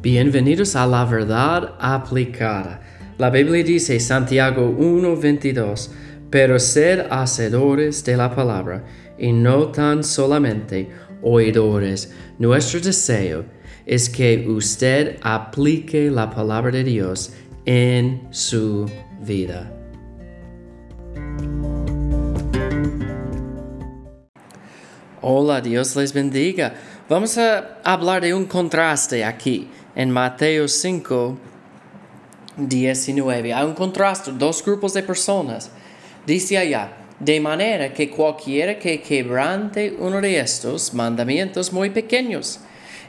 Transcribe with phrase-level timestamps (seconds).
[0.00, 2.80] Bienvenidos a la verdad aplicada.
[3.18, 5.90] La Biblia dice Santiago 1:22,
[6.30, 8.84] pero sed hacedores de la palabra
[9.18, 10.88] y no tan solamente
[11.20, 12.14] oidores.
[12.38, 13.44] Nuestro deseo
[13.86, 17.32] es que usted aplique la palabra de Dios
[17.64, 18.88] en su
[19.20, 19.74] vida.
[25.20, 26.74] Hola, Dios les bendiga.
[27.08, 31.36] Vamos a hablar de un contraste aquí en Mateo 5,
[32.56, 33.52] 19.
[33.52, 35.72] Hay un contraste, dos grupos de personas.
[36.24, 42.60] Dice allá, de manera que cualquiera que quebrante uno de estos mandamientos muy pequeños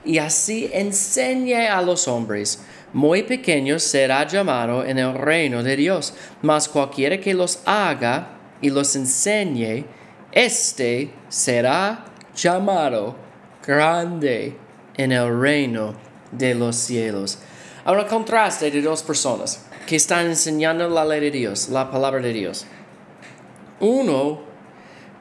[0.03, 6.15] y así enseñe a los hombres, muy pequeños será llamado en el reino de Dios,
[6.41, 9.85] mas cualquiera que los haga y los enseñe,
[10.31, 13.15] este será llamado
[13.63, 14.55] grande
[14.98, 17.40] en el reino de los cielos.
[17.85, 22.34] Ahora contraste de dos personas que están enseñando la ley de Dios, la palabra de
[22.34, 22.66] Dios.
[23.80, 24.41] Uno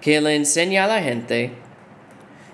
[0.00, 1.53] que le enseña a la gente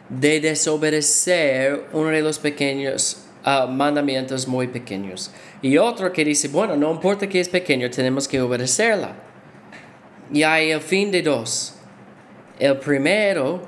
[0.09, 5.31] de desobedecer uno de los pequeños uh, mandamientos muy pequeños.
[5.63, 9.15] Y otro que dice, bueno, no importa que es pequeño, tenemos que obedecerla.
[10.33, 11.75] Y hay el fin de dos.
[12.59, 13.63] El primero,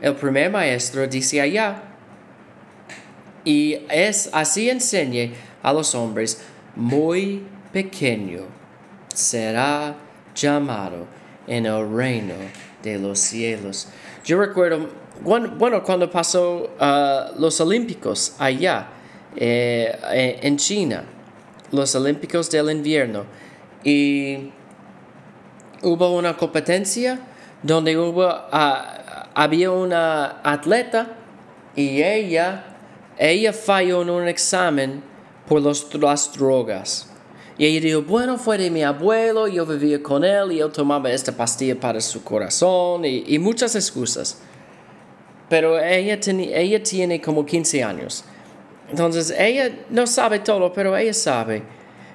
[0.00, 1.87] el primer maestro dice allá,
[3.48, 5.32] y es así enseñe
[5.62, 6.42] a los hombres,
[6.76, 8.42] muy pequeño
[9.14, 9.96] será
[10.34, 11.06] llamado
[11.46, 12.34] en el reino
[12.82, 13.88] de los cielos.
[14.22, 14.90] Yo recuerdo,
[15.22, 18.88] bueno, cuando pasó uh, los Olímpicos allá
[19.34, 21.04] eh, eh, en China,
[21.72, 23.24] los Olímpicos del invierno,
[23.82, 24.50] y
[25.80, 27.18] hubo una competencia
[27.62, 31.16] donde hubo, uh, había una atleta
[31.74, 32.74] y ella
[33.18, 35.02] ella falló en un examen
[35.48, 37.08] por los, las drogas.
[37.58, 41.10] Y ella dijo, bueno, fue de mi abuelo, yo vivía con él y él tomaba
[41.10, 44.38] esta pastilla para su corazón y, muchas excusas.
[45.48, 46.20] Pero ella,
[46.54, 48.24] ella tiene como 15 años.
[48.88, 51.64] Entonces, ella no sabe todo, pero ella sabe.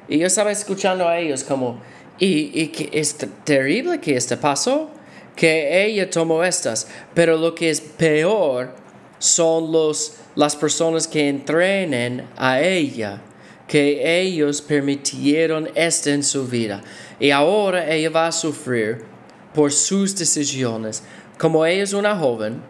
[0.07, 1.81] Y yo estaba escuchando a ellos como,
[2.19, 4.89] y, y que es terrible que esto pasó,
[5.35, 6.87] que ella tomó estas.
[7.13, 8.82] Pero lo que es peor
[9.23, 13.21] son los las personas que entrenen a ella,
[13.67, 16.81] que ellos permitieron esto en su vida.
[17.19, 19.05] Y ahora ella va a sufrir
[19.53, 21.03] por sus decisiones.
[21.37, 22.61] Como ella es una joven,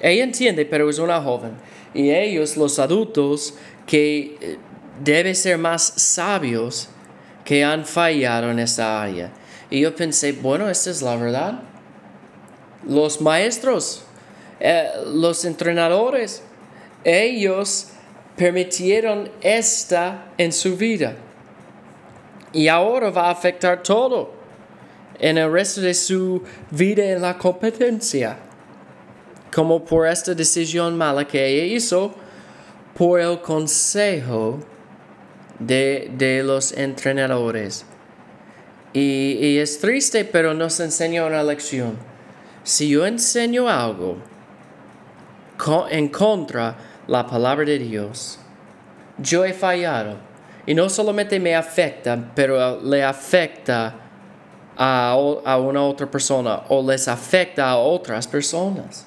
[0.00, 1.52] ella entiende, pero es una joven.
[1.92, 3.54] Y ellos, los adultos,
[3.86, 4.58] que eh,
[5.02, 6.88] deben ser más sabios,
[7.44, 9.32] que han fallado en esta área.
[9.70, 11.62] Y yo pensé, bueno, esta es la verdad.
[12.86, 14.04] Los maestros,
[14.60, 16.42] eh, los entrenadores,
[17.04, 17.88] ellos
[18.36, 21.14] permitieron esta en su vida.
[22.52, 24.32] Y ahora va a afectar todo
[25.18, 28.38] en el resto de su vida en la competencia.
[29.54, 32.14] Como por esta decisión mala que ella hizo,
[32.96, 34.60] por el consejo
[35.58, 37.84] de, los entrenadores.
[38.92, 41.96] Y, y es triste, pero nos enseña una lección.
[42.62, 44.16] Si yo enseño algo
[45.90, 48.38] en contra la palabra de Dios,
[49.18, 50.16] yo he fallado.
[50.66, 53.94] Y no solamente me afecta, pero le afecta
[54.76, 59.06] a, una otra persona o les afecta a otras personas.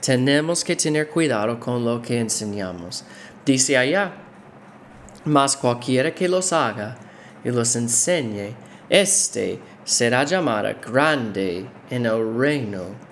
[0.00, 3.04] Tenemos que tener cuidado con lo que enseñamos.
[3.44, 4.12] Dice allá,
[5.24, 6.96] mas cualquiera que los haga
[7.44, 8.54] y los enseñe,
[8.88, 13.09] este será llamado grande en el reino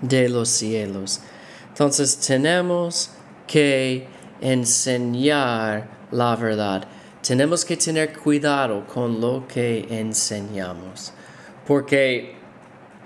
[0.00, 1.20] de los cielos.
[1.68, 3.10] Entonces tenemos
[3.46, 4.06] que
[4.40, 6.86] enseñar la verdad.
[7.22, 11.12] Tenemos que tener cuidado con lo que enseñamos,
[11.66, 12.34] porque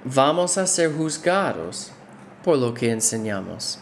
[0.04, 1.90] vamos a ser juzgados
[2.44, 3.78] por lo que enseñamos.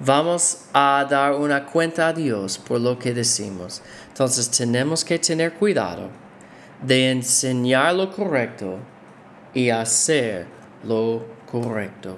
[0.00, 3.82] Vamos a dar una cuenta a Dios por lo que decimos.
[4.08, 6.08] Entonces tenemos que tener cuidado
[6.82, 8.78] de enseñar lo correcto
[9.54, 10.46] y hacer
[10.82, 12.16] lo correcto.